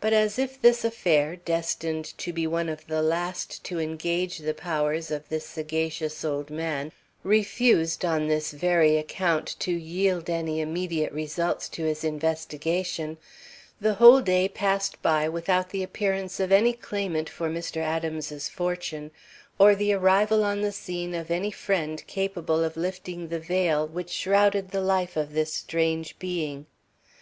But 0.00 0.14
as 0.14 0.38
if 0.38 0.58
this 0.58 0.82
affair, 0.82 1.36
destined 1.36 2.06
to 2.16 2.32
be 2.32 2.46
one 2.46 2.70
of 2.70 2.86
the 2.86 3.02
last 3.02 3.62
to 3.64 3.78
engage 3.78 4.38
the 4.38 4.54
powers 4.54 5.10
of 5.10 5.28
this 5.28 5.44
sagacious 5.44 6.24
old 6.24 6.48
man, 6.48 6.90
refused 7.22 8.02
on 8.02 8.28
this 8.28 8.50
very 8.52 8.96
account 8.96 9.56
to 9.58 9.70
yield 9.72 10.30
any 10.30 10.62
immediate 10.62 11.12
results 11.12 11.68
to 11.68 11.84
his 11.84 12.02
investigation, 12.02 13.18
the 13.78 13.92
whole 13.92 14.22
day 14.22 14.48
passed 14.48 15.02
by 15.02 15.28
without 15.28 15.68
the 15.68 15.82
appearance 15.82 16.40
of 16.40 16.50
any 16.50 16.72
claimant 16.72 17.28
for 17.28 17.50
Mr. 17.50 17.76
Adams's 17.82 18.48
fortune 18.48 19.10
or 19.58 19.74
the 19.74 19.92
arrival 19.92 20.42
on 20.44 20.62
the 20.62 20.72
scene 20.72 21.14
of 21.14 21.30
any 21.30 21.50
friend 21.50 22.06
capable 22.06 22.64
of 22.64 22.78
lifting 22.78 23.28
the 23.28 23.38
veil 23.38 23.86
which 23.86 24.08
shrouded 24.08 24.70
the 24.70 24.80
life 24.80 25.14
of 25.14 25.34
this 25.34 25.52
strange 25.52 26.18
being. 26.18 26.64